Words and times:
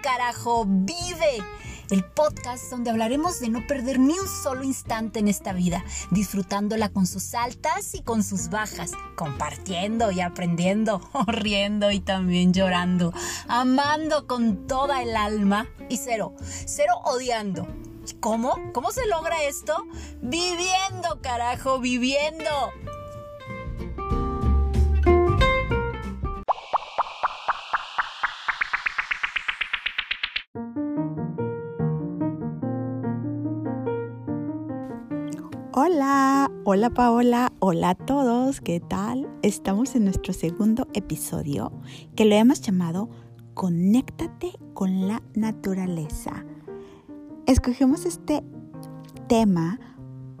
carajo, 0.00 0.64
vive. 0.66 1.42
El 1.90 2.02
podcast 2.02 2.70
donde 2.70 2.90
hablaremos 2.90 3.40
de 3.40 3.50
no 3.50 3.66
perder 3.66 3.98
ni 3.98 4.18
un 4.18 4.26
solo 4.26 4.64
instante 4.64 5.18
en 5.18 5.28
esta 5.28 5.52
vida, 5.52 5.84
disfrutándola 6.10 6.88
con 6.88 7.06
sus 7.06 7.34
altas 7.34 7.94
y 7.94 8.02
con 8.02 8.22
sus 8.22 8.48
bajas, 8.48 8.92
compartiendo 9.16 10.10
y 10.10 10.20
aprendiendo, 10.20 11.00
riendo 11.26 11.90
y 11.90 12.00
también 12.00 12.54
llorando, 12.54 13.12
amando 13.48 14.26
con 14.26 14.66
toda 14.66 15.02
el 15.02 15.14
alma 15.14 15.66
y 15.90 15.98
cero, 15.98 16.34
cero 16.40 16.94
odiando. 17.04 17.68
¿Cómo? 18.20 18.58
¿Cómo 18.72 18.90
se 18.90 19.06
logra 19.06 19.42
esto? 19.44 19.86
Viviendo, 20.20 21.20
carajo, 21.22 21.80
viviendo. 21.80 22.50
Hola, 36.66 36.88
Paola, 36.88 37.52
hola 37.58 37.90
a 37.90 37.94
todos, 37.94 38.62
¿qué 38.62 38.80
tal? 38.80 39.28
Estamos 39.42 39.94
en 39.96 40.04
nuestro 40.04 40.32
segundo 40.32 40.88
episodio 40.94 41.70
que 42.16 42.24
lo 42.24 42.36
hemos 42.36 42.62
llamado 42.62 43.10
Conéctate 43.52 44.52
con 44.72 45.06
la 45.06 45.22
naturaleza. 45.34 46.46
Escogimos 47.46 48.06
este 48.06 48.42
tema 49.28 49.78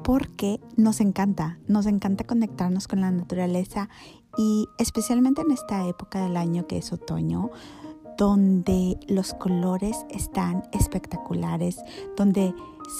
porque 0.02 0.60
nos 0.76 1.02
encanta, 1.02 1.58
nos 1.66 1.84
encanta 1.84 2.24
conectarnos 2.24 2.88
con 2.88 3.02
la 3.02 3.10
naturaleza 3.10 3.90
y 4.38 4.66
especialmente 4.78 5.42
en 5.42 5.50
esta 5.50 5.86
época 5.86 6.22
del 6.22 6.38
año 6.38 6.66
que 6.66 6.78
es 6.78 6.90
otoño, 6.90 7.50
donde 8.16 8.98
los 9.08 9.34
colores 9.34 10.06
están 10.08 10.62
espectaculares, 10.72 11.82
donde 12.16 12.54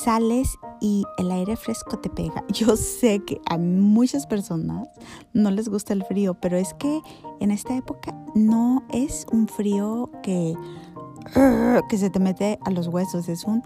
sales 0.05 0.59
y 0.84 1.06
el 1.16 1.30
aire 1.30 1.56
fresco 1.56 1.98
te 1.98 2.10
pega. 2.10 2.44
Yo 2.52 2.77
sé 2.77 3.20
que 3.20 3.40
a 3.46 3.56
muchas 3.56 4.27
personas 4.27 4.86
no 5.32 5.50
les 5.50 5.70
gusta 5.70 5.94
el 5.94 6.04
frío, 6.04 6.34
pero 6.34 6.58
es 6.58 6.74
que 6.74 7.00
en 7.41 7.50
esta 7.50 7.74
época 7.74 8.14
no 8.34 8.84
es 8.91 9.26
un 9.32 9.48
frío 9.48 10.10
que, 10.22 10.54
que 11.88 11.96
se 11.96 12.10
te 12.10 12.20
mete 12.20 12.58
a 12.66 12.70
los 12.70 12.88
huesos, 12.88 13.30
es 13.30 13.44
un 13.44 13.62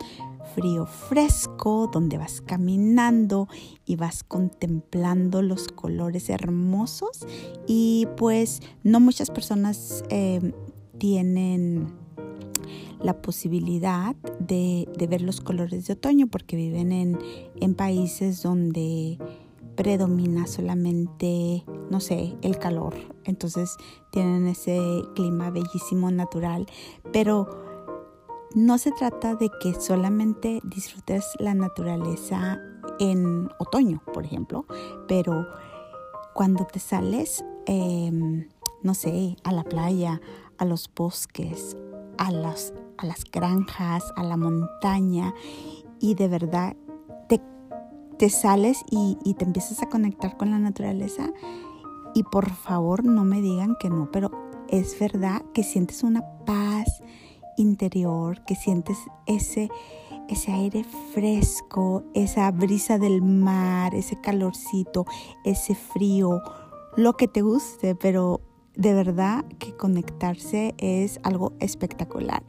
frío 0.54 0.86
fresco 0.86 1.90
donde 1.92 2.18
vas 2.18 2.40
caminando 2.40 3.48
y 3.84 3.96
vas 3.96 4.22
contemplando 4.22 5.42
los 5.42 5.66
colores 5.66 6.30
hermosos 6.30 7.26
y 7.66 8.06
pues 8.16 8.60
no 8.84 9.00
muchas 9.00 9.30
personas 9.30 10.04
eh, 10.08 10.52
tienen 10.98 11.92
la 13.00 13.20
posibilidad 13.20 14.14
de, 14.38 14.88
ver 15.08 15.22
los 15.22 15.40
colores 15.40 15.86
de 15.86 15.94
otoño 15.94 16.26
porque 16.26 16.56
viven 16.56 16.92
en, 16.92 17.74
países 17.74 18.42
donde 18.42 19.18
predomina 19.76 20.46
solamente, 20.46 21.64
no 21.90 22.00
sé, 22.00 22.36
el 22.42 22.58
calor. 22.58 22.94
Entonces 23.24 23.76
tienen 24.10 24.48
ese 24.48 24.80
clima 25.14 25.50
bellísimo 25.50 26.10
natural, 26.10 26.66
pero 27.12 27.48
no 28.54 28.78
se 28.78 28.90
trata 28.92 29.34
de 29.34 29.50
que 29.60 29.74
solamente 29.74 30.60
disfrutes 30.64 31.24
la 31.38 31.54
naturaleza 31.54 32.60
en 32.98 33.48
otoño, 33.58 34.02
por 34.12 34.24
ejemplo, 34.24 34.66
pero 35.06 35.46
cuando 36.34 36.64
te 36.64 36.80
sales, 36.80 37.44
em, 37.66 38.48
no 38.82 38.94
sé, 38.94 39.36
a 39.44 39.52
la 39.52 39.64
playa, 39.64 40.20
a 40.56 40.64
los 40.64 40.90
bosques, 40.94 41.76
a 42.18 42.30
las, 42.30 42.74
a 42.98 43.06
las 43.06 43.24
granjas, 43.24 44.12
a 44.16 44.22
la 44.22 44.36
montaña 44.36 45.34
y 46.00 46.14
de 46.14 46.28
verdad 46.28 46.76
te, 47.28 47.40
te 48.18 48.28
sales 48.30 48.84
y, 48.90 49.16
te 49.34 49.44
empiezas 49.44 49.82
a 49.82 49.88
conectar 49.88 50.36
con 50.36 50.50
la 50.50 50.58
naturaleza. 50.58 51.30
Y 52.14 52.24
por 52.24 52.50
favor 52.50 53.04
no 53.04 53.24
me 53.24 53.40
digan 53.40 53.76
que 53.78 53.90
no, 53.90 54.10
pero 54.10 54.30
es 54.68 54.98
verdad 54.98 55.42
que 55.54 55.62
sientes 55.62 56.02
una 56.02 56.22
paz 56.44 57.02
interior, 57.56 58.44
que 58.44 58.54
sientes 58.54 58.98
ese, 59.26 59.68
ese 60.28 60.52
aire 60.52 60.84
fresco, 61.12 62.04
esa 62.14 62.50
brisa 62.50 62.98
del 62.98 63.22
mar, 63.22 63.94
ese 63.94 64.20
calorcito, 64.20 65.06
ese 65.44 65.74
frío, 65.74 66.40
lo 66.96 67.14
que 67.14 67.28
te 67.28 67.42
guste, 67.42 67.94
pero 67.94 68.40
de 68.78 68.94
verdad 68.94 69.44
que 69.58 69.76
conectarse 69.76 70.74
es 70.78 71.20
algo 71.24 71.52
espectacular. 71.58 72.42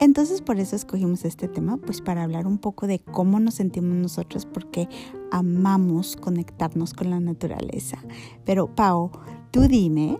Entonces 0.00 0.42
por 0.42 0.58
eso 0.58 0.74
escogimos 0.74 1.24
este 1.24 1.46
tema, 1.46 1.76
pues 1.76 2.00
para 2.00 2.24
hablar 2.24 2.48
un 2.48 2.58
poco 2.58 2.88
de 2.88 2.98
cómo 2.98 3.38
nos 3.38 3.54
sentimos 3.54 3.96
nosotros, 3.96 4.44
porque 4.44 4.88
amamos 5.30 6.16
conectarnos 6.16 6.92
con 6.92 7.10
la 7.10 7.20
naturaleza. 7.20 7.98
Pero 8.44 8.74
Pau, 8.74 9.12
tú 9.52 9.68
dime, 9.68 10.18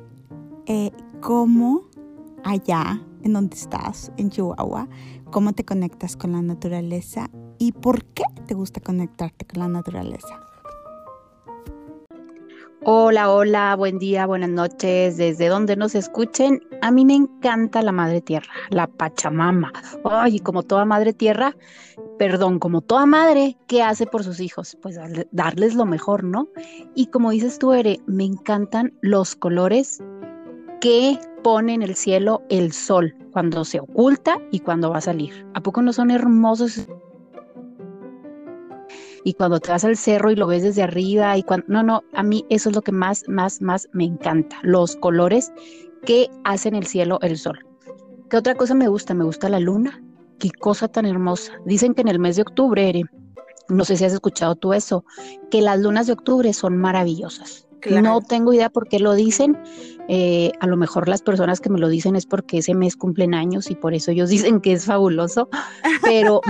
eh, 0.66 0.92
¿cómo 1.20 1.82
allá 2.44 3.02
en 3.24 3.32
donde 3.32 3.56
estás, 3.56 4.12
en 4.16 4.30
Chihuahua, 4.30 4.88
cómo 5.32 5.52
te 5.54 5.64
conectas 5.64 6.16
con 6.16 6.32
la 6.32 6.42
naturaleza 6.42 7.28
y 7.58 7.72
por 7.72 8.04
qué 8.04 8.22
te 8.46 8.54
gusta 8.54 8.80
conectarte 8.80 9.44
con 9.44 9.58
la 9.58 9.68
naturaleza? 9.68 10.51
Hola, 12.84 13.30
hola, 13.30 13.76
buen 13.76 14.00
día, 14.00 14.26
buenas 14.26 14.50
noches, 14.50 15.16
desde 15.16 15.46
donde 15.46 15.76
nos 15.76 15.94
escuchen. 15.94 16.60
A 16.80 16.90
mí 16.90 17.04
me 17.04 17.14
encanta 17.14 17.80
la 17.80 17.92
madre 17.92 18.20
tierra, 18.20 18.52
la 18.70 18.88
Pachamama. 18.88 19.72
Ay, 20.04 20.40
como 20.40 20.64
toda 20.64 20.84
madre 20.84 21.12
tierra, 21.12 21.54
perdón, 22.18 22.58
como 22.58 22.80
toda 22.80 23.06
madre, 23.06 23.56
¿qué 23.68 23.84
hace 23.84 24.04
por 24.04 24.24
sus 24.24 24.40
hijos? 24.40 24.76
Pues 24.82 24.98
darles 25.30 25.76
lo 25.76 25.86
mejor, 25.86 26.24
¿no? 26.24 26.48
Y 26.96 27.06
como 27.06 27.30
dices 27.30 27.60
tú, 27.60 27.72
Ere, 27.72 28.00
me 28.06 28.24
encantan 28.24 28.92
los 29.00 29.36
colores 29.36 30.02
que 30.80 31.20
pone 31.44 31.74
en 31.74 31.82
el 31.82 31.94
cielo 31.94 32.42
el 32.50 32.72
sol 32.72 33.14
cuando 33.30 33.64
se 33.64 33.78
oculta 33.78 34.38
y 34.50 34.58
cuando 34.58 34.90
va 34.90 34.98
a 34.98 35.02
salir. 35.02 35.46
¿A 35.54 35.60
poco 35.60 35.82
no 35.82 35.92
son 35.92 36.10
hermosos? 36.10 36.88
Y 39.24 39.34
cuando 39.34 39.60
te 39.60 39.70
vas 39.70 39.84
al 39.84 39.96
cerro 39.96 40.30
y 40.30 40.36
lo 40.36 40.46
ves 40.46 40.62
desde 40.62 40.82
arriba 40.82 41.36
y 41.36 41.42
cuando 41.42 41.66
no, 41.68 41.82
no, 41.82 42.02
a 42.12 42.22
mí 42.22 42.44
eso 42.50 42.68
es 42.68 42.74
lo 42.74 42.82
que 42.82 42.92
más, 42.92 43.28
más, 43.28 43.60
más 43.60 43.88
me 43.92 44.04
encanta, 44.04 44.58
los 44.62 44.96
colores 44.96 45.52
que 46.04 46.28
hacen 46.44 46.74
el 46.74 46.86
cielo 46.86 47.18
el 47.22 47.38
sol. 47.38 47.58
¿Qué 48.28 48.36
otra 48.36 48.54
cosa 48.54 48.74
me 48.74 48.88
gusta? 48.88 49.14
Me 49.14 49.24
gusta 49.24 49.48
la 49.48 49.60
luna. 49.60 50.02
Qué 50.38 50.50
cosa 50.50 50.88
tan 50.88 51.06
hermosa. 51.06 51.52
Dicen 51.66 51.94
que 51.94 52.00
en 52.00 52.08
el 52.08 52.18
mes 52.18 52.36
de 52.36 52.42
octubre, 52.42 53.02
no 53.68 53.84
sé 53.84 53.96
si 53.96 54.04
has 54.04 54.12
escuchado 54.12 54.54
tú 54.56 54.72
eso, 54.72 55.04
que 55.50 55.60
las 55.60 55.78
lunas 55.78 56.06
de 56.06 56.14
octubre 56.14 56.52
son 56.52 56.76
maravillosas. 56.78 57.68
No 57.90 58.20
tengo 58.20 58.52
idea 58.52 58.70
por 58.70 58.88
qué 58.88 58.98
lo 58.98 59.14
dicen. 59.14 59.58
Eh, 60.08 60.52
a 60.60 60.66
lo 60.66 60.76
mejor 60.76 61.08
las 61.08 61.22
personas 61.22 61.60
que 61.60 61.70
me 61.70 61.78
lo 61.78 61.88
dicen 61.88 62.16
es 62.16 62.26
porque 62.26 62.58
ese 62.58 62.74
mes 62.74 62.96
cumplen 62.96 63.34
años 63.34 63.70
y 63.70 63.74
por 63.74 63.94
eso 63.94 64.10
ellos 64.10 64.30
dicen 64.30 64.60
que 64.60 64.72
es 64.72 64.84
fabuloso. 64.84 65.48
Pero 66.02 66.40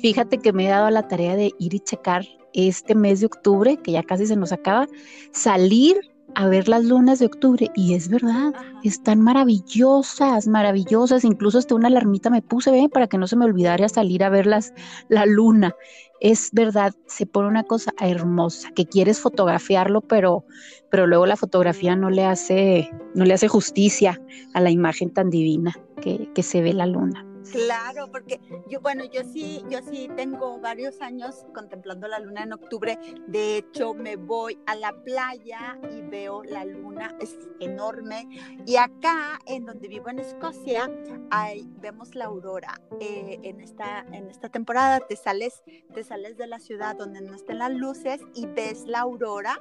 fíjate 0.00 0.38
que 0.38 0.52
me 0.52 0.66
he 0.66 0.70
dado 0.70 0.90
la 0.90 1.08
tarea 1.08 1.36
de 1.36 1.52
ir 1.58 1.74
y 1.74 1.80
checar 1.80 2.24
este 2.54 2.94
mes 2.94 3.20
de 3.20 3.26
octubre, 3.26 3.78
que 3.78 3.92
ya 3.92 4.02
casi 4.02 4.26
se 4.26 4.36
nos 4.36 4.52
acaba, 4.52 4.86
salir 5.32 6.11
a 6.34 6.46
ver 6.46 6.68
las 6.68 6.84
lunas 6.84 7.18
de 7.18 7.26
octubre 7.26 7.70
y 7.74 7.94
es 7.94 8.08
verdad, 8.08 8.52
están 8.82 9.20
maravillosas, 9.20 10.46
maravillosas, 10.48 11.24
incluso 11.24 11.58
hasta 11.58 11.74
una 11.74 11.88
alarmita 11.88 12.30
me 12.30 12.42
puse, 12.42 12.70
¿ve? 12.70 12.88
para 12.88 13.06
que 13.06 13.18
no 13.18 13.26
se 13.26 13.36
me 13.36 13.44
olvidara 13.44 13.88
salir 13.88 14.24
a 14.24 14.30
ver 14.30 14.46
las, 14.46 14.72
la 15.08 15.26
luna. 15.26 15.74
Es 16.20 16.50
verdad, 16.52 16.94
se 17.06 17.26
pone 17.26 17.48
una 17.48 17.64
cosa 17.64 17.92
hermosa, 17.98 18.70
que 18.70 18.86
quieres 18.86 19.18
fotografiarlo, 19.18 20.02
pero, 20.02 20.44
pero 20.90 21.06
luego 21.06 21.26
la 21.26 21.36
fotografía 21.36 21.96
no 21.96 22.10
le 22.10 22.24
hace, 22.24 22.90
no 23.14 23.24
le 23.24 23.34
hace 23.34 23.48
justicia 23.48 24.20
a 24.54 24.60
la 24.60 24.70
imagen 24.70 25.12
tan 25.12 25.30
divina 25.30 25.74
que, 26.00 26.30
que 26.32 26.42
se 26.42 26.62
ve 26.62 26.72
la 26.72 26.86
luna. 26.86 27.26
Claro, 27.50 28.10
porque 28.10 28.40
yo, 28.68 28.80
bueno, 28.80 29.04
yo 29.04 29.24
sí, 29.24 29.64
yo 29.68 29.80
sí 29.82 30.08
tengo 30.16 30.58
varios 30.60 31.00
años 31.00 31.46
contemplando 31.54 32.08
la 32.08 32.18
luna 32.18 32.42
en 32.42 32.52
octubre. 32.52 32.98
De 33.26 33.58
hecho, 33.58 33.94
me 33.94 34.16
voy 34.16 34.58
a 34.66 34.74
la 34.76 34.92
playa 35.02 35.78
y 35.90 36.02
veo 36.02 36.44
la 36.44 36.64
luna, 36.64 37.16
es 37.20 37.36
enorme. 37.60 38.28
Y 38.66 38.76
acá, 38.76 39.38
en 39.46 39.66
donde 39.66 39.88
vivo 39.88 40.08
en 40.08 40.20
Escocia, 40.20 40.90
ahí 41.30 41.68
vemos 41.80 42.14
la 42.14 42.26
aurora. 42.26 42.80
Eh, 43.00 43.40
en, 43.42 43.60
esta, 43.60 44.06
en 44.12 44.30
esta 44.30 44.48
temporada 44.48 45.00
te 45.00 45.16
sales, 45.16 45.62
te 45.94 46.04
sales 46.04 46.36
de 46.36 46.46
la 46.46 46.58
ciudad 46.58 46.96
donde 46.96 47.20
no 47.20 47.34
estén 47.34 47.58
las 47.58 47.72
luces 47.72 48.20
y 48.34 48.46
ves 48.46 48.86
la 48.86 49.00
aurora. 49.00 49.60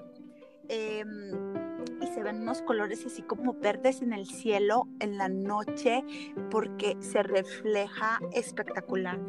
Em, 0.70 1.61
y 2.02 2.08
se 2.08 2.24
ven 2.24 2.42
unos 2.42 2.62
colores 2.62 3.06
así 3.06 3.22
como 3.22 3.54
verdes 3.54 4.02
en 4.02 4.14
el 4.14 4.26
cielo 4.26 4.88
en 5.00 5.18
la 5.18 5.30
noche 5.30 6.04
porque 6.50 6.98
se 7.00 7.24
refleja 7.24 8.20
espectacular. 8.34 9.20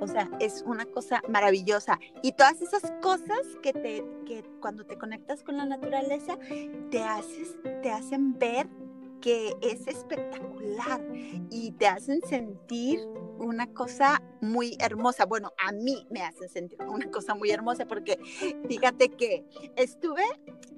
O 0.00 0.06
sea, 0.06 0.30
es 0.40 0.62
una 0.66 0.86
cosa 0.86 1.22
maravillosa. 1.28 1.98
Y 2.22 2.32
todas 2.32 2.62
esas 2.62 2.90
cosas 3.02 3.40
que 3.62 3.72
te 3.72 4.04
que 4.26 4.44
cuando 4.60 4.84
te 4.84 4.96
conectas 4.96 5.42
con 5.42 5.56
la 5.56 5.66
naturaleza 5.66 6.38
te 6.90 7.02
haces 7.02 7.56
te 7.82 7.90
hacen 7.90 8.38
ver 8.38 8.68
que 9.20 9.54
es 9.60 9.86
espectacular 9.86 11.00
y 11.50 11.72
te 11.72 11.86
hacen 11.86 12.22
sentir 12.22 13.00
una 13.40 13.66
cosa 13.72 14.22
muy 14.40 14.76
hermosa. 14.78 15.26
Bueno, 15.26 15.52
a 15.58 15.72
mí 15.72 16.06
me 16.10 16.22
hacen 16.22 16.48
sentir 16.48 16.80
una 16.82 17.10
cosa 17.10 17.34
muy 17.34 17.50
hermosa 17.50 17.86
porque 17.86 18.18
fíjate 18.68 19.08
que 19.10 19.44
estuve, 19.76 20.24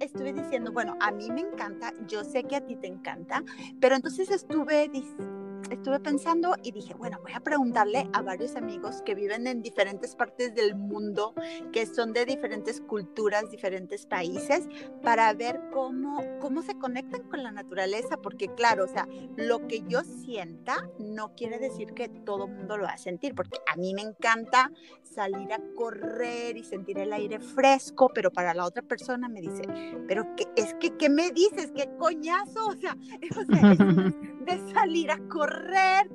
estuve 0.00 0.32
diciendo, 0.32 0.72
bueno, 0.72 0.96
a 1.00 1.10
mí 1.10 1.30
me 1.30 1.40
encanta, 1.40 1.92
yo 2.06 2.24
sé 2.24 2.44
que 2.44 2.56
a 2.56 2.66
ti 2.66 2.76
te 2.76 2.86
encanta, 2.86 3.42
pero 3.80 3.96
entonces 3.96 4.30
estuve 4.30 4.88
diciendo 4.88 5.41
estuve 5.70 6.00
pensando 6.00 6.54
y 6.62 6.72
dije, 6.72 6.94
bueno, 6.94 7.18
voy 7.22 7.32
a 7.32 7.40
preguntarle 7.40 8.08
a 8.12 8.22
varios 8.22 8.56
amigos 8.56 9.02
que 9.02 9.14
viven 9.14 9.46
en 9.46 9.62
diferentes 9.62 10.14
partes 10.14 10.54
del 10.54 10.74
mundo, 10.74 11.34
que 11.72 11.86
son 11.86 12.12
de 12.12 12.24
diferentes 12.24 12.80
culturas, 12.80 13.50
diferentes 13.50 14.06
países, 14.06 14.68
para 15.02 15.32
ver 15.34 15.60
cómo, 15.72 16.20
cómo 16.40 16.62
se 16.62 16.78
conectan 16.78 17.22
con 17.28 17.42
la 17.42 17.52
naturaleza, 17.52 18.16
porque 18.16 18.48
claro, 18.54 18.84
o 18.84 18.88
sea, 18.88 19.06
lo 19.36 19.66
que 19.66 19.82
yo 19.86 20.02
sienta 20.02 20.88
no 20.98 21.34
quiere 21.34 21.58
decir 21.58 21.92
que 21.94 22.08
todo 22.08 22.48
mundo 22.48 22.76
lo 22.76 22.84
va 22.84 22.92
a 22.92 22.98
sentir, 22.98 23.34
porque 23.34 23.58
a 23.72 23.76
mí 23.76 23.94
me 23.94 24.02
encanta 24.02 24.70
salir 25.02 25.52
a 25.52 25.60
correr 25.74 26.56
y 26.56 26.64
sentir 26.64 26.98
el 26.98 27.12
aire 27.12 27.38
fresco, 27.38 28.10
pero 28.14 28.30
para 28.30 28.54
la 28.54 28.64
otra 28.64 28.82
persona 28.82 29.28
me 29.28 29.40
dice, 29.40 29.62
pero 30.08 30.34
que, 30.36 30.46
es 30.56 30.74
que, 30.74 30.96
¿qué 30.96 31.08
me 31.08 31.30
dices? 31.30 31.72
¿Qué 31.74 31.88
coñazo? 31.98 32.60
O 32.72 32.80
sea, 32.80 32.96
o 33.38 33.44
sea 33.44 33.74
de 34.42 34.72
salir 34.72 35.10
a 35.10 35.18
correr, 35.28 35.51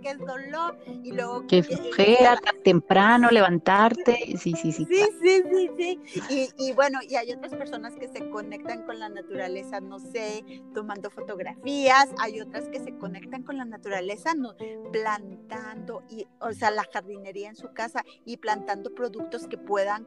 que 0.01 0.09
es 0.09 0.19
dolor, 0.19 0.77
y 1.03 1.11
luego... 1.11 1.45
Que 1.47 1.63
flojera, 1.63 2.37
tan 2.37 2.61
temprano, 2.63 3.29
levantarte, 3.29 4.37
sí, 4.37 4.53
sí, 4.53 4.71
sí. 4.71 4.85
Sí, 4.85 5.03
sí, 5.21 5.43
sí, 5.49 5.69
sí. 5.77 5.99
Y, 6.29 6.49
y, 6.57 6.73
bueno, 6.73 6.99
y 7.07 7.15
hay 7.15 7.31
otras 7.31 7.53
personas 7.55 7.95
que 7.95 8.07
se 8.07 8.29
conectan 8.29 8.83
con 8.83 8.99
la 8.99 9.09
naturaleza, 9.09 9.79
no 9.79 9.99
sé, 9.99 10.43
tomando 10.73 11.09
fotografías, 11.09 12.09
hay 12.19 12.41
otras 12.41 12.67
que 12.69 12.79
se 12.79 12.95
conectan 12.97 13.43
con 13.43 13.57
la 13.57 13.65
naturaleza, 13.65 14.33
no, 14.35 14.55
plantando, 14.91 16.03
y, 16.09 16.27
o 16.39 16.51
sea, 16.53 16.71
la 16.71 16.85
jardinería 16.91 17.49
en 17.49 17.55
su 17.55 17.71
casa 17.73 18.03
y 18.25 18.37
plantando 18.37 18.93
productos 18.93 19.47
que 19.47 19.57
puedan, 19.57 20.05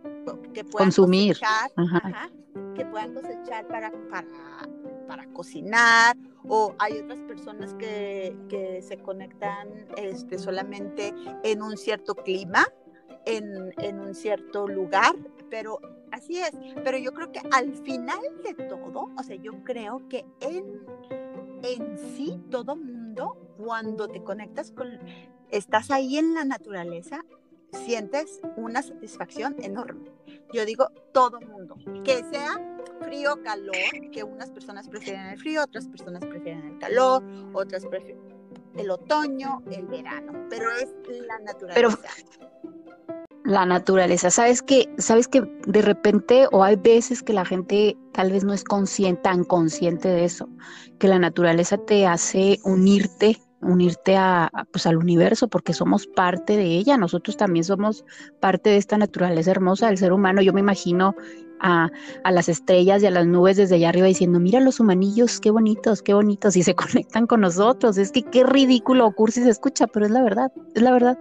que 0.55 0.65
puedan 0.65 0.87
consumir, 0.87 1.39
que 2.75 2.85
puedan 2.87 3.15
cosechar 3.15 3.67
para, 3.69 3.93
para 4.11 4.27
para 5.11 5.27
cocinar 5.33 6.17
o 6.49 6.73
hay 6.79 7.01
otras 7.01 7.19
personas 7.23 7.75
que, 7.75 8.37
que 8.49 8.81
se 8.81 8.97
conectan 8.97 9.69
este, 9.97 10.39
solamente 10.39 11.13
en 11.43 11.63
un 11.63 11.77
cierto 11.77 12.15
clima, 12.15 12.65
en, 13.27 13.75
en, 13.79 13.99
un 13.99 14.15
cierto 14.15 14.69
lugar, 14.69 15.17
pero 15.51 15.81
así 16.13 16.39
es. 16.39 16.53
Pero 16.85 16.97
yo 16.97 17.13
creo 17.13 17.33
que 17.33 17.41
al 17.51 17.75
final 17.75 18.21
de 18.45 18.55
todo, 18.55 19.11
o 19.19 19.23
sea, 19.25 19.35
yo 19.35 19.65
creo 19.65 20.09
que 20.09 20.25
en, 20.39 20.87
en 21.65 21.99
sí 21.99 22.41
todo 22.49 22.77
mundo, 22.77 23.37
cuando 23.59 24.07
te 24.07 24.23
conectas 24.23 24.71
con, 24.71 24.97
estás 25.51 25.91
ahí 25.91 26.19
en 26.19 26.35
la 26.35 26.45
naturaleza, 26.45 27.25
sientes 27.73 28.41
una 28.57 28.81
satisfacción 28.83 29.57
enorme. 29.61 30.13
Yo 30.53 30.65
digo 30.65 30.89
todo 31.13 31.41
mundo, 31.41 31.77
que 32.05 32.23
sea 32.31 32.80
frío, 33.11 33.43
calor, 33.43 34.11
que 34.13 34.23
unas 34.23 34.51
personas 34.51 34.89
prefieren 34.89 35.27
el 35.27 35.39
frío, 35.39 35.65
otras 35.65 35.89
personas 35.89 36.25
prefieren 36.25 36.65
el 36.65 36.79
calor, 36.79 37.25
otras 37.53 37.85
prefieren 37.85 38.23
el 38.77 38.89
otoño, 38.89 39.63
el 39.73 39.87
verano, 39.87 40.47
pero 40.49 40.71
es 40.71 40.89
la 41.27 41.41
naturaleza. 41.41 41.99
la 43.45 43.67
naturaleza, 43.67 44.31
sabes 44.31 44.63
que, 44.63 44.89
sabes 44.99 45.27
que 45.27 45.43
de 45.67 45.83
repente 45.83 46.47
o 46.53 46.63
hay 46.63 46.77
veces 46.77 47.21
que 47.25 47.33
la 47.33 47.45
gente 47.45 47.97
tal 48.13 48.31
vez 48.31 48.45
no 48.45 48.53
es 48.53 48.63
consciente, 48.63 49.23
tan 49.23 49.43
consciente 49.43 50.07
de 50.07 50.25
eso, 50.25 50.49
que 51.01 51.09
la 51.09 51.19
naturaleza 51.19 51.79
te 51.79 52.07
hace 52.07 52.61
unirte 52.63 53.41
unirte 53.63 54.17
a, 54.17 54.51
pues, 54.73 54.87
al 54.87 54.97
universo 54.97 55.49
porque 55.49 55.75
somos 55.75 56.07
parte 56.07 56.57
de 56.57 56.65
ella, 56.65 56.97
nosotros 56.97 57.37
también 57.37 57.63
somos 57.63 58.07
parte 58.41 58.71
de 58.71 58.79
esta 58.79 58.97
naturaleza 58.97 59.51
hermosa 59.51 59.89
del 59.89 59.99
ser 59.99 60.15
humano. 60.15 60.41
Yo 60.41 60.55
me 60.55 60.61
imagino 60.61 61.15
a, 61.61 61.91
las 62.31 62.49
estrellas 62.49 63.03
y 63.03 63.07
a 63.07 63.11
las 63.11 63.27
nubes 63.27 63.57
desde 63.57 63.77
allá 63.77 63.91
arriba 63.91 64.07
diciendo, 64.07 64.41
mira 64.41 64.61
los 64.61 64.81
humanillos, 64.81 65.41
qué 65.41 65.51
bonitos, 65.51 66.03
qué 66.03 66.15
bonitos, 66.15 66.57
y 66.57 66.63
se 66.63 66.75
conectan 66.77 67.27
con 67.27 67.41
nosotros. 67.41 67.99
Es 67.99 68.13
que 68.13 68.23
qué 68.23 68.45
ridículo 68.45 69.11
cursi 69.13 69.43
se 69.43 69.51
escucha, 69.51 69.87
pero 69.87 70.07
es 70.07 70.13
la 70.13 70.23
verdad, 70.23 70.53
es 70.75 70.83
la 70.83 70.93
verdad. 70.93 71.19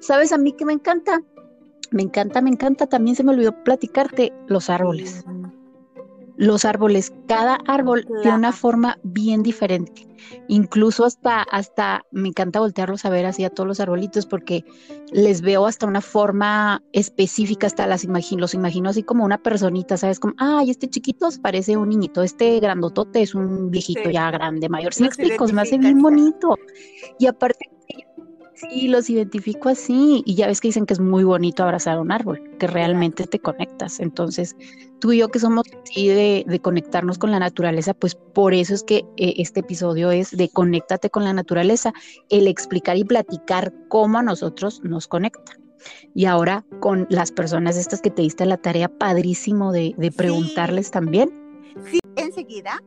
¿Sabes 0.00 0.32
a 0.32 0.38
mí 0.38 0.52
que 0.52 0.64
me 0.64 0.72
encanta? 0.72 1.20
Me 1.90 2.02
encanta, 2.02 2.40
me 2.40 2.50
encanta, 2.50 2.86
también 2.86 3.16
se 3.16 3.24
me 3.24 3.32
olvidó 3.32 3.52
platicarte 3.64 4.32
los 4.46 4.70
árboles 4.70 5.24
los 6.40 6.64
árboles, 6.64 7.12
cada 7.28 7.58
árbol 7.66 8.06
tiene 8.22 8.38
una 8.38 8.52
forma 8.52 8.98
bien 9.02 9.42
diferente. 9.42 10.08
Incluso 10.48 11.04
hasta, 11.04 11.42
hasta 11.42 12.06
me 12.12 12.28
encanta 12.28 12.60
voltearlos 12.60 13.04
a 13.04 13.10
ver 13.10 13.26
así 13.26 13.44
a 13.44 13.50
todos 13.50 13.66
los 13.66 13.78
arbolitos 13.78 14.24
porque 14.24 14.64
les 15.12 15.42
veo 15.42 15.66
hasta 15.66 15.86
una 15.86 16.00
forma 16.00 16.82
específica, 16.94 17.66
hasta 17.66 17.86
las 17.86 18.04
imagino, 18.04 18.40
los 18.40 18.54
imagino 18.54 18.88
así 18.88 19.02
como 19.02 19.22
una 19.22 19.36
personita, 19.36 19.98
¿sabes? 19.98 20.18
Como, 20.18 20.32
ay, 20.38 20.70
este 20.70 20.88
chiquito 20.88 21.28
parece 21.42 21.76
un 21.76 21.90
niñito, 21.90 22.22
este 22.22 22.58
grandotote 22.58 23.20
es 23.20 23.34
un 23.34 23.70
viejito 23.70 24.08
ya 24.08 24.30
grande, 24.30 24.70
mayor. 24.70 24.94
Sí, 24.94 25.02
me 25.02 25.08
explico, 25.08 25.46
me 25.48 25.60
hace 25.60 25.76
bien 25.76 26.00
bonito. 26.00 26.56
Y 27.18 27.26
aparte 27.26 27.68
Sí, 28.60 28.88
los 28.88 29.08
identifico 29.08 29.70
así. 29.70 30.22
Y 30.26 30.34
ya 30.34 30.46
ves 30.46 30.60
que 30.60 30.68
dicen 30.68 30.84
que 30.84 30.92
es 30.92 31.00
muy 31.00 31.24
bonito 31.24 31.62
abrazar 31.62 31.98
un 31.98 32.12
árbol, 32.12 32.42
que 32.58 32.66
realmente 32.66 33.26
te 33.26 33.38
conectas. 33.38 34.00
Entonces, 34.00 34.54
tú 34.98 35.12
y 35.12 35.18
yo 35.18 35.28
que 35.28 35.38
somos 35.38 35.64
así 35.82 36.08
de, 36.08 36.60
conectarnos 36.62 37.16
con 37.16 37.30
la 37.30 37.38
naturaleza, 37.38 37.94
pues 37.94 38.14
por 38.14 38.52
eso 38.52 38.74
es 38.74 38.82
que 38.82 38.98
eh, 39.16 39.34
este 39.38 39.60
episodio 39.60 40.10
es 40.10 40.30
de 40.36 40.50
conéctate 40.50 41.08
con 41.08 41.24
la 41.24 41.32
naturaleza, 41.32 41.92
el 42.28 42.46
explicar 42.48 42.98
y 42.98 43.04
platicar 43.04 43.72
cómo 43.88 44.18
a 44.18 44.22
nosotros 44.22 44.80
nos 44.84 45.08
conecta. 45.08 45.56
Y 46.14 46.26
ahora 46.26 46.66
con 46.80 47.06
las 47.08 47.32
personas 47.32 47.78
estas 47.78 48.02
que 48.02 48.10
te 48.10 48.20
diste 48.20 48.44
la 48.44 48.58
tarea 48.58 48.88
padrísimo 48.88 49.72
de, 49.72 50.12
preguntarles 50.14 50.90
también. 50.90 51.30
Sí, 51.90 51.98
enseguida 52.16 52.82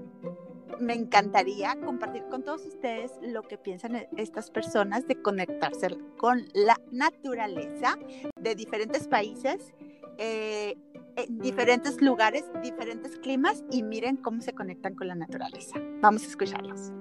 me 0.79 0.93
encantaría 0.93 1.75
compartir 1.83 2.23
con 2.29 2.43
todos 2.43 2.65
ustedes 2.65 3.11
lo 3.21 3.43
que 3.43 3.57
piensan 3.57 3.95
e-, 3.95 4.09
estas 4.17 4.49
personas 4.49 5.07
de 5.07 5.21
conectarse 5.21 5.97
con 6.17 6.45
la 6.53 6.79
naturaleza 6.91 7.97
de 8.39 8.55
diferentes 8.55 9.07
países, 9.07 9.73
eh, 10.17 10.77
en 11.15 11.39
diferentes 11.39 12.01
lugares, 12.01 12.43
diferentes 12.61 13.17
climas 13.17 13.63
y 13.71 13.83
miren 13.83 14.17
cómo 14.17 14.41
se 14.41 14.53
conectan 14.53 14.95
con 14.95 15.07
la 15.07 15.15
naturaleza. 15.15 15.79
Vamos 16.01 16.23
a 16.23 16.27
escucharlos. 16.27 16.91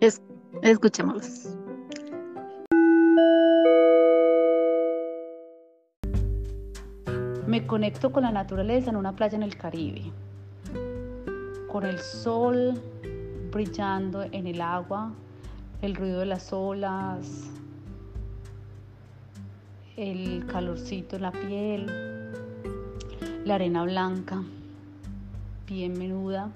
Es, 0.00 0.22
escuchémoslos. 0.62 1.56
Me 7.46 7.66
conecto 7.66 8.12
con 8.12 8.24
la 8.24 8.30
naturaleza 8.30 8.90
en 8.90 8.96
una 8.96 9.16
playa 9.16 9.36
en 9.36 9.42
el 9.42 9.56
Caribe 9.56 10.12
con 11.70 11.84
el 11.84 11.98
sol 11.98 12.80
brillando 13.52 14.22
en 14.22 14.46
el 14.46 14.60
agua, 14.60 15.12
el 15.82 15.94
ruido 15.94 16.20
de 16.20 16.26
las 16.26 16.52
olas, 16.52 17.50
el 19.96 20.46
calorcito 20.46 21.16
en 21.16 21.22
la 21.22 21.32
piel, 21.32 21.86
la 23.44 23.56
arena 23.56 23.84
blanca, 23.84 24.42
bien 25.66 25.92
menuda. 25.98 26.50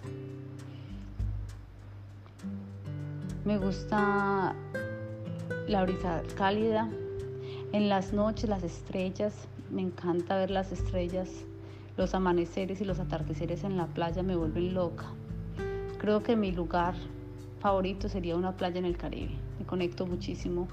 Me 3.45 3.59
gusta 3.59 4.55
la 5.69 5.83
brisa 5.83 6.23
cálida. 6.37 6.89
En 7.73 7.89
las 7.89 8.13
noches 8.13 8.49
las 8.49 8.63
estrellas, 8.63 9.35
me 9.71 9.83
encanta 9.83 10.37
ver 10.37 10.51
las 10.51 10.73
estrellas 10.73 11.29
los 11.97 12.15
amaneceres 12.15 12.81
y 12.81 12.85
los 12.85 12.99
atardeceres 12.99 13.65
en 13.65 13.77
la 13.77 13.87
playa 13.87 14.23
me 14.23 14.37
vuelven 14.37 14.75
loca. 14.75 15.07
Creo 15.99 16.23
que 16.23 16.37
mi 16.37 16.53
lugar 16.53 16.95
favorito 17.61 18.09
sería 18.09 18.37
una 18.37 18.57
playa 18.57 18.79
en 18.79 18.85
el 18.85 18.97
Caribe. 18.97 19.37
Me 19.59 19.67
conecto 19.67 20.07
muchísimo. 20.07 20.69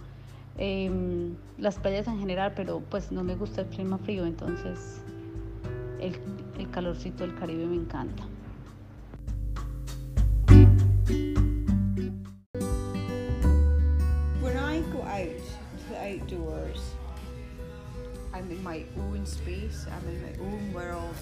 Em, 0.58 1.36
las 1.58 1.78
playas 1.78 2.08
en 2.08 2.20
general, 2.20 2.54
pero 2.56 2.82
pues 2.90 3.12
no 3.12 3.24
me 3.24 3.36
gusta 3.36 3.62
el 3.62 3.68
clima 3.68 3.98
frío, 3.98 4.26
entonces 4.26 5.02
el, 6.00 6.18
el 6.58 6.70
calorcito 6.72 7.26
del 7.26 7.36
Caribe 7.36 7.66
me 7.66 7.76
encanta. 7.76 8.24
When 14.42 14.58
I 14.58 14.82
go 14.92 15.04
out 15.04 15.38
to 15.38 15.90
the 15.90 15.98
outdoors, 15.98 16.96
I'm 18.40 18.50
in 18.52 18.64
my 18.64 18.86
own 18.98 19.26
space, 19.26 19.86
I'm 19.92 20.08
in 20.08 20.22
my 20.22 20.46
own 20.46 20.72
world. 20.72 21.14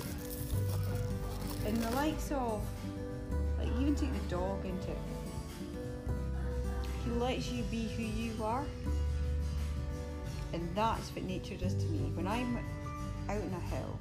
And 1.66 1.76
the 1.78 1.90
likes 1.96 2.32
of, 2.32 2.62
like, 3.58 3.70
even 3.80 3.96
take 3.96 4.14
the 4.14 4.30
dog 4.30 4.64
into 4.64 4.92
it. 4.92 4.98
He 7.04 7.10
lets 7.10 7.50
you 7.50 7.64
be 7.72 7.88
who 7.88 8.04
you 8.04 8.44
are. 8.44 8.66
And 10.54 10.70
that's 10.76 11.10
what 11.10 11.24
nature 11.24 11.56
does 11.56 11.74
to 11.74 11.86
me. 11.86 12.12
When 12.14 12.28
I'm 12.28 12.60
out 13.30 13.42
in 13.42 13.52
a 13.52 13.76
hill, 13.76 14.00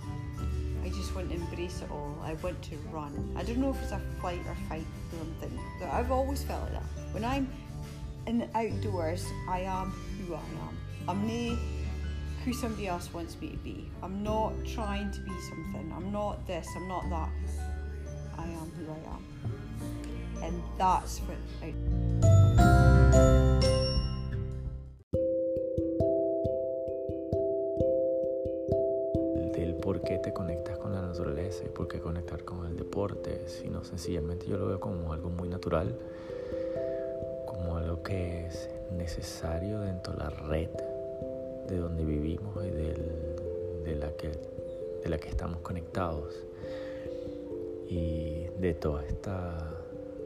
I 0.85 0.91
just 0.91 1.15
want 1.15 1.31
to 1.31 1.37
embrace 1.37 1.81
it 1.81 1.91
all. 1.91 2.19
I 2.23 2.35
want 2.35 2.61
to 2.65 2.77
run. 2.93 3.35
I 3.35 3.45
don't 3.45 3.57
know 3.57 3.71
if 3.71 3.83
it's 3.83 3.93
a 3.93 4.01
flight 4.21 4.41
or 4.47 4.55
fight 4.69 4.85
thing 5.41 5.59
but 5.81 5.89
I've 5.89 6.13
always 6.13 6.43
felt 6.43 6.65
like 6.65 6.73
that. 6.73 7.15
When 7.15 7.25
I'm 7.25 7.51
in 8.27 8.39
the 8.41 8.49
outdoors, 8.55 9.25
I 9.49 9.61
am 9.61 9.91
who 10.19 10.35
I 10.35 10.39
am. 10.39 10.79
I'm 11.09 11.27
not 11.27 11.59
who 12.47 12.53
somebody 12.53 12.87
else 12.87 13.13
wants 13.13 13.37
me 13.41 13.49
to 13.49 13.57
be. 13.57 13.91
I'm 14.05 14.23
not 14.23 14.53
trying 14.65 15.11
to 15.11 15.21
be 15.21 15.33
something. 15.51 15.93
I'm 15.97 16.13
not 16.13 16.47
this. 16.47 16.69
I'm 16.77 16.87
not 16.87 17.03
that. 17.11 17.29
I 18.39 18.45
am 18.45 18.71
who 18.79 18.87
I 18.93 19.01
am. 19.15 19.25
And 20.45 20.63
that's 20.79 21.19
what 21.27 21.39
I. 21.61 21.75
por 29.83 30.01
qué 30.03 30.19
te 30.19 30.33
conectas 30.33 30.79
con 30.79 30.93
la 30.93 31.01
naturaleza 31.01 31.63
y 31.65 31.69
por 31.69 31.87
qué 31.87 32.01
conectar 32.01 32.45
con 32.45 32.67
el 32.67 32.77
deporte, 32.77 33.47
sino 33.47 33.85
sencillamente 33.85 34.47
yo 34.49 34.57
lo 34.57 34.67
veo 34.67 34.81
como 34.81 35.13
algo 35.13 35.31
muy 35.31 35.49
natural, 35.49 35.97
como 37.47 37.77
algo 37.77 38.03
que 38.03 38.47
es 38.47 38.69
necesario 38.91 39.81
dentro 39.83 40.15
de 40.15 40.19
la 40.19 40.31
red 40.31 40.71
de 41.69 41.77
donde 41.79 42.05
vivimos 42.05 42.57
y 42.65 42.71
del- 42.71 43.35
de, 43.85 43.97
la 43.97 44.11
que, 44.17 44.29
de 45.03 45.09
la 45.09 45.19
que 45.19 45.29
estamos 45.29 45.61
conectados. 45.61 46.35
Y 47.89 48.47
de 48.59 48.75
toda 48.75 49.05
esta 49.05 49.73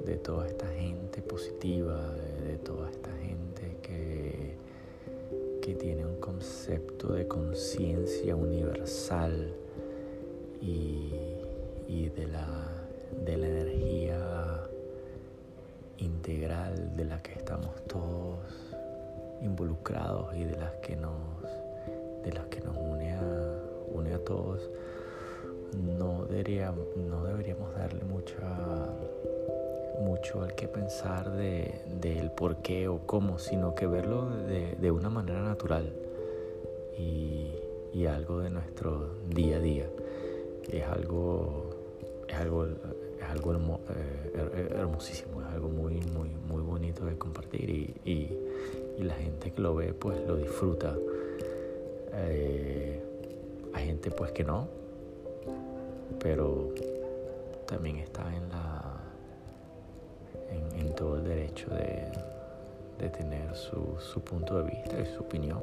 de 0.06 0.16
toda 0.16 0.47
esta 0.49 0.66
gente 0.68 1.20
positiva 1.20 2.14
de, 2.47 2.56
toda 2.56 2.88
esta 2.90 3.11
gente 3.18 3.76
que 3.82 4.54
que 5.61 5.75
tiene 5.75 6.06
un 6.06 6.16
concepto 6.20 7.12
de 7.12 7.28
conciencia 7.28 8.35
universal 8.35 9.52
y, 10.62 11.12
y 11.87 12.09
de, 12.09 12.26
la, 12.28 12.47
de 13.26 13.37
la 13.37 13.47
energía 13.47 14.61
integral 15.99 16.97
de 16.97 17.04
la 17.04 17.23
que 17.23 17.32
estamos 17.32 17.75
todos 17.87 18.38
involucrados 19.42 20.35
y 20.37 20.44
de 20.44 20.56
las 20.56 20.73
que 20.82 20.97
nos 20.97 21.12
de 22.25 22.32
las 22.32 22.47
que 22.47 22.61
nos 22.61 22.76
une 22.76 23.12
a, 23.14 23.20
une 23.94 24.12
a 24.14 24.18
todos 24.18 24.68
no 25.97 26.25
debería, 26.26 26.73
no 26.97 27.25
deberíamos 27.25 27.75
darle 27.75 28.02
mucha 28.04 28.37
mucho 30.00 30.42
al 30.42 30.54
que 30.54 30.66
pensar 30.66 31.30
de, 31.32 31.82
del 32.00 32.30
por 32.30 32.56
qué 32.62 32.88
o 32.88 33.00
cómo, 33.06 33.38
sino 33.38 33.75
que 33.75 33.87
verlo 33.87 34.30
de, 34.30 34.75
de 34.80 34.90
una 34.90 35.11
manera 35.11 35.42
natural 35.42 35.92
y, 36.99 37.52
y 37.92 38.06
algo 38.06 38.40
de 38.40 38.50
nuestro 38.50 39.11
día 39.28 39.56
a 39.56 39.61
día. 39.61 39.87
Es 40.70 40.85
algo, 40.87 41.70
es 42.28 42.35
algo, 42.35 42.64
es 42.66 43.25
algo 43.28 43.52
hermo- 43.52 43.80
eh, 43.90 44.32
her- 44.54 44.76
hermosísimo, 44.78 45.42
es 45.42 45.49
algo 45.49 45.68
muy, 45.68 46.00
muy, 46.16 46.30
muy 46.49 46.62
bonito 46.62 47.04
de 47.04 47.18
compartir 47.18 47.68
y- 47.70 47.94
y 48.99 49.02
la 49.02 49.14
gente 49.14 49.50
que 49.50 49.61
lo 49.61 49.75
ve 49.75 49.92
pues 49.92 50.18
lo 50.26 50.37
disfruta. 50.37 50.94
Eh, 52.14 53.02
hay 53.73 53.87
gente 53.87 54.11
pues 54.11 54.32
que 54.32 54.44
no, 54.44 54.68
pero 56.18 56.75
también 57.66 57.97
está 57.99 58.23
en 58.35 58.49
la 58.49 59.00
en, 60.76 60.94
todo 60.94 61.16
el 61.18 61.25
derecho 61.25 61.68
de, 61.70 62.04
de 62.99 63.09
tener 63.09 63.54
su, 63.54 63.97
su 63.99 64.20
punto 64.20 64.62
de 64.62 64.70
vista 64.70 65.00
y 65.00 65.06
su 65.06 65.20
opinión. 65.20 65.62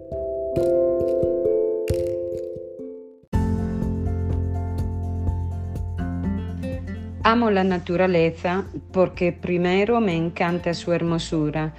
Amo 7.24 7.51
la 7.51 7.65
naturaleza 7.65 8.65
porque 8.93 9.34
primero 9.34 10.00
me 10.00 10.15
encanta 10.15 10.74
su 10.74 10.93
hermosura 10.93 11.74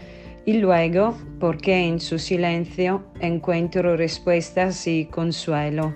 y 0.49 0.55
luego 0.55 1.15
porque 1.39 1.87
en 1.87 2.01
su 2.01 2.19
silencio 2.19 3.03
encuentro 3.21 3.99
respuestas 3.99 4.87
y 4.87 5.05
consuelo. 5.05 5.93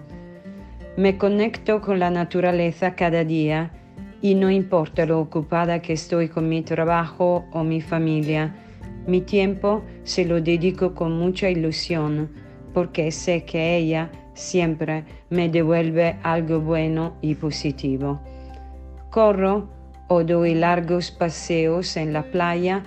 Me 0.98 1.16
conecto 1.16 1.80
con 1.80 1.98
la 1.98 2.10
naturaleza 2.10 2.94
cada 2.94 3.24
día 3.24 3.70
y 4.20 4.34
no 4.34 4.50
importa 4.50 5.06
lo 5.06 5.20
ocupada 5.20 5.80
que 5.80 5.94
estoy 5.94 6.28
con 6.28 6.50
mi 6.50 6.60
trabajo 6.60 7.46
o 7.50 7.64
mi 7.64 7.80
familia, 7.80 8.54
mi 9.06 9.22
tiempo 9.22 9.84
se 10.04 10.26
lo 10.26 10.38
dedico 10.42 10.94
con 10.94 11.18
mucha 11.18 11.48
ilusión 11.48 12.30
porque 12.74 13.10
sé 13.10 13.46
que 13.46 13.78
ella 13.78 14.10
siempre 14.34 15.04
me 15.30 15.48
devuelve 15.48 16.18
algo 16.22 16.60
bueno 16.60 17.16
y 17.22 17.36
positivo. 17.36 18.20
Corro 19.08 19.70
o 20.08 20.22
doy 20.24 20.54
largos 20.54 21.10
paseos 21.10 21.96
en 21.96 22.12
la 22.12 22.24
playa, 22.24 22.82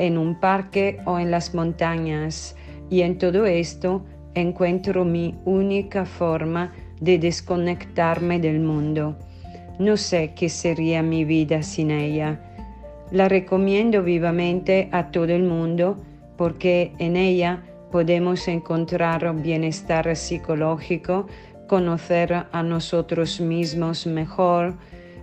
en 0.00 0.16
un 0.16 0.40
parque 0.40 0.98
o 1.04 1.18
en 1.18 1.30
las 1.30 1.54
montañas 1.54 2.56
y 2.88 3.02
en 3.02 3.18
todo 3.18 3.44
esto 3.44 4.02
encuentro 4.34 5.04
mi 5.04 5.34
única 5.44 6.06
forma 6.06 6.72
de 7.00 7.18
desconectarme 7.18 8.40
del 8.40 8.60
mundo. 8.60 9.18
No 9.78 9.98
sé 9.98 10.32
qué 10.34 10.48
sería 10.48 11.02
mi 11.02 11.24
vida 11.24 11.62
sin 11.62 11.90
ella. 11.90 12.40
La 13.10 13.28
recomiendo 13.28 14.02
vivamente 14.02 14.88
a 14.90 15.10
todo 15.10 15.32
el 15.34 15.42
mundo 15.42 15.98
porque 16.38 16.92
en 16.98 17.16
ella 17.16 17.62
podemos 17.92 18.48
encontrar 18.48 19.34
bienestar 19.42 20.16
psicológico, 20.16 21.26
conocer 21.66 22.46
a 22.50 22.62
nosotros 22.62 23.38
mismos 23.38 24.06
mejor 24.06 24.76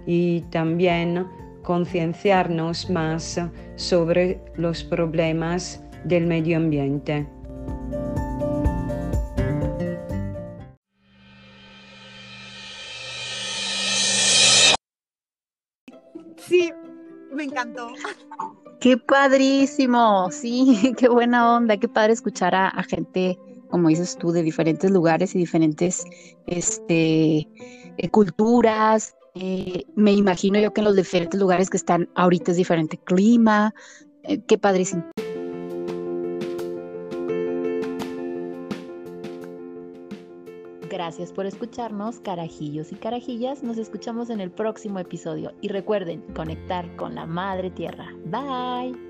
y 0.06 0.42
también 0.52 1.26
concienciarnos 1.68 2.90
más 2.90 3.42
sobre 3.76 4.40
los 4.56 4.86
problemas 4.86 5.84
del 6.06 6.26
medio 6.26 6.56
ambiente. 6.56 7.28
Sí, 16.38 16.72
me 17.34 17.44
encantó. 17.44 17.90
Qué 18.80 18.96
padrísimo, 18.96 20.32
sí, 20.32 20.94
qué 20.98 21.10
buena 21.10 21.54
onda, 21.54 21.76
qué 21.76 21.90
padre 21.90 22.14
escuchar 22.14 22.56
a, 22.56 22.70
a 22.70 22.84
gente, 22.84 23.38
como 23.70 23.90
dices 23.90 24.16
tú, 24.16 24.32
de 24.32 24.42
diferentes 24.42 24.90
lugares 24.90 25.36
y 25.36 25.40
diferentes 25.40 26.06
este, 26.46 27.40
eh, 27.98 28.10
culturas. 28.10 29.18
Eh, 29.40 29.86
me 29.96 30.14
imagino 30.14 30.60
yo 30.60 30.74
que 30.74 30.82
en 30.82 30.86
los 30.86 30.96
diferentes 30.96 31.40
lugares 31.40 31.70
que 31.70 31.78
están 31.78 32.10
ahorita 32.16 32.52
es 32.52 32.58
diferente 32.58 32.98
clima. 32.98 33.74
Eh, 34.24 34.42
qué 34.48 34.58
padrísimo. 34.58 35.04
Gracias 40.90 41.32
por 41.32 41.46
escucharnos, 41.46 42.20
carajillos 42.20 42.92
y 42.92 42.96
carajillas. 42.96 43.62
Nos 43.62 43.78
escuchamos 43.78 44.32
en 44.32 44.40
el 44.40 44.50
próximo 44.50 44.98
episodio. 44.98 45.54
Y 45.62 45.68
recuerden, 45.68 46.22
conectar 46.34 46.96
con 46.96 47.14
la 47.14 47.28
Madre 47.28 47.70
Tierra. 47.70 48.08
Bye. 48.26 49.07